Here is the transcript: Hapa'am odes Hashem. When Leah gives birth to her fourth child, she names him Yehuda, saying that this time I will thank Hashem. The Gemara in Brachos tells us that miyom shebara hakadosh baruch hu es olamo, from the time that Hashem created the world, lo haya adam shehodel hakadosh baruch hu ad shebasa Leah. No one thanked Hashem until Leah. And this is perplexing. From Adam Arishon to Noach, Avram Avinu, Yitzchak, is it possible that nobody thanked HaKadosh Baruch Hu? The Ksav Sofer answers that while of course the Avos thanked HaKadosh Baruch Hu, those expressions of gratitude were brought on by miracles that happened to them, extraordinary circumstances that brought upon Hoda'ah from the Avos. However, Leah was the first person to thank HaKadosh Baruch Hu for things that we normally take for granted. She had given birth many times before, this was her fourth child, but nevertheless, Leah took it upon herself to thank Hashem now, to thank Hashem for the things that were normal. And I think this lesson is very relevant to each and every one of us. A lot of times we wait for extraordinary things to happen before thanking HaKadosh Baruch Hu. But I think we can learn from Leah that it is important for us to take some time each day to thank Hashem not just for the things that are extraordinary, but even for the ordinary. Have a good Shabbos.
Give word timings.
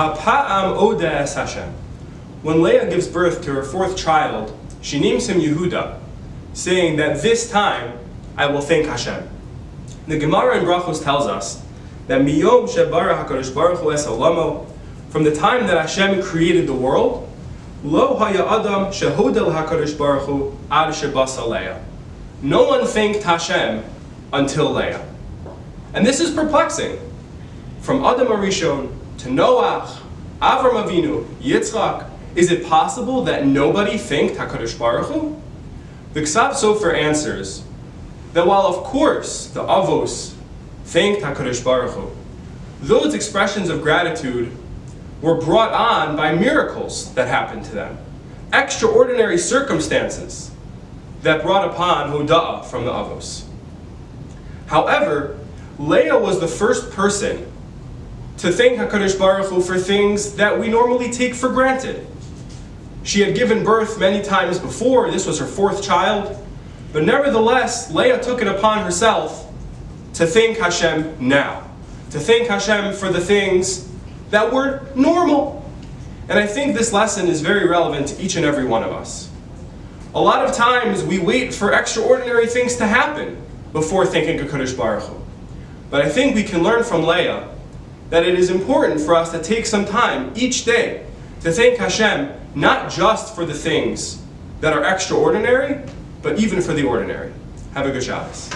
Hapa'am 0.00 0.78
odes 0.78 1.34
Hashem. 1.34 1.74
When 2.40 2.62
Leah 2.62 2.88
gives 2.88 3.06
birth 3.06 3.42
to 3.42 3.52
her 3.52 3.62
fourth 3.62 3.98
child, 3.98 4.58
she 4.80 4.98
names 4.98 5.28
him 5.28 5.38
Yehuda, 5.38 5.98
saying 6.54 6.96
that 6.96 7.20
this 7.20 7.50
time 7.50 7.98
I 8.34 8.46
will 8.46 8.62
thank 8.62 8.86
Hashem. 8.86 9.28
The 10.08 10.18
Gemara 10.18 10.56
in 10.56 10.64
Brachos 10.64 11.04
tells 11.04 11.26
us 11.26 11.62
that 12.06 12.22
miyom 12.22 12.66
shebara 12.66 13.22
hakadosh 13.22 13.54
baruch 13.54 13.80
hu 13.80 13.92
es 13.92 14.06
olamo, 14.06 14.66
from 15.10 15.24
the 15.24 15.34
time 15.34 15.66
that 15.66 15.76
Hashem 15.76 16.22
created 16.22 16.66
the 16.66 16.72
world, 16.72 17.28
lo 17.84 18.16
haya 18.16 18.46
adam 18.46 18.86
shehodel 18.86 19.52
hakadosh 19.52 19.98
baruch 19.98 20.22
hu 20.22 20.56
ad 20.70 20.94
shebasa 20.94 21.46
Leah. 21.46 21.84
No 22.40 22.64
one 22.64 22.86
thanked 22.86 23.22
Hashem 23.22 23.84
until 24.32 24.72
Leah. 24.72 25.06
And 25.92 26.06
this 26.06 26.20
is 26.20 26.30
perplexing. 26.30 26.98
From 27.82 28.02
Adam 28.02 28.28
Arishon 28.28 28.96
to 29.20 29.28
Noach, 29.28 29.98
Avram 30.40 30.82
Avinu, 30.82 31.24
Yitzchak, 31.40 32.08
is 32.34 32.50
it 32.50 32.66
possible 32.66 33.24
that 33.24 33.46
nobody 33.46 33.98
thanked 33.98 34.36
HaKadosh 34.36 34.78
Baruch 34.78 35.08
Hu? 35.08 35.40
The 36.14 36.22
Ksav 36.22 36.52
Sofer 36.52 36.94
answers 36.94 37.62
that 38.32 38.46
while 38.46 38.62
of 38.62 38.82
course 38.84 39.48
the 39.48 39.62
Avos 39.62 40.34
thanked 40.84 41.22
HaKadosh 41.22 41.62
Baruch 41.62 41.92
Hu, 41.92 42.10
those 42.80 43.12
expressions 43.12 43.68
of 43.68 43.82
gratitude 43.82 44.56
were 45.20 45.38
brought 45.38 45.72
on 45.72 46.16
by 46.16 46.34
miracles 46.34 47.12
that 47.12 47.28
happened 47.28 47.64
to 47.66 47.72
them, 47.72 47.98
extraordinary 48.54 49.36
circumstances 49.36 50.50
that 51.22 51.42
brought 51.42 51.68
upon 51.68 52.10
Hoda'ah 52.10 52.64
from 52.64 52.86
the 52.86 52.90
Avos. 52.90 53.44
However, 54.68 55.38
Leah 55.78 56.18
was 56.18 56.40
the 56.40 56.48
first 56.48 56.90
person 56.92 57.50
to 58.40 58.50
thank 58.50 58.78
HaKadosh 58.78 59.18
Baruch 59.18 59.50
Hu 59.50 59.60
for 59.60 59.78
things 59.78 60.34
that 60.36 60.58
we 60.58 60.68
normally 60.68 61.10
take 61.10 61.34
for 61.34 61.50
granted. 61.50 62.06
She 63.02 63.20
had 63.20 63.34
given 63.34 63.62
birth 63.62 64.00
many 64.00 64.24
times 64.24 64.58
before, 64.58 65.10
this 65.10 65.26
was 65.26 65.38
her 65.38 65.46
fourth 65.46 65.82
child, 65.82 66.38
but 66.90 67.04
nevertheless, 67.04 67.90
Leah 67.92 68.18
took 68.22 68.40
it 68.40 68.48
upon 68.48 68.78
herself 68.78 69.46
to 70.14 70.26
thank 70.26 70.56
Hashem 70.56 71.16
now, 71.20 71.68
to 72.12 72.18
thank 72.18 72.48
Hashem 72.48 72.94
for 72.94 73.10
the 73.10 73.20
things 73.20 73.90
that 74.30 74.50
were 74.50 74.86
normal. 74.94 75.70
And 76.30 76.38
I 76.38 76.46
think 76.46 76.74
this 76.74 76.94
lesson 76.94 77.28
is 77.28 77.42
very 77.42 77.68
relevant 77.68 78.08
to 78.08 78.22
each 78.22 78.36
and 78.36 78.46
every 78.46 78.64
one 78.64 78.82
of 78.82 78.90
us. 78.90 79.30
A 80.14 80.20
lot 80.20 80.46
of 80.46 80.54
times 80.54 81.04
we 81.04 81.18
wait 81.18 81.52
for 81.52 81.74
extraordinary 81.74 82.46
things 82.46 82.76
to 82.76 82.86
happen 82.86 83.36
before 83.74 84.06
thanking 84.06 84.38
HaKadosh 84.38 84.78
Baruch 84.78 85.02
Hu. 85.02 85.20
But 85.90 86.06
I 86.06 86.08
think 86.08 86.34
we 86.34 86.42
can 86.42 86.62
learn 86.62 86.84
from 86.84 87.02
Leah 87.02 87.54
that 88.10 88.26
it 88.26 88.38
is 88.38 88.50
important 88.50 89.00
for 89.00 89.14
us 89.14 89.30
to 89.32 89.42
take 89.42 89.66
some 89.66 89.86
time 89.86 90.32
each 90.36 90.64
day 90.64 91.06
to 91.40 91.50
thank 91.50 91.78
Hashem 91.78 92.32
not 92.54 92.90
just 92.90 93.34
for 93.34 93.46
the 93.46 93.54
things 93.54 94.22
that 94.60 94.72
are 94.72 94.84
extraordinary, 94.84 95.82
but 96.22 96.38
even 96.38 96.60
for 96.60 96.74
the 96.74 96.84
ordinary. 96.84 97.32
Have 97.74 97.86
a 97.86 97.92
good 97.92 98.02
Shabbos. 98.02 98.50